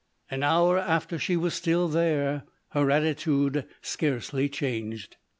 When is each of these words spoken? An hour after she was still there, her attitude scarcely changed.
An 0.31 0.41
hour 0.41 0.79
after 0.79 1.19
she 1.19 1.37
was 1.37 1.53
still 1.53 1.87
there, 1.87 2.41
her 2.69 2.89
attitude 2.89 3.67
scarcely 3.83 4.49
changed. 4.49 5.17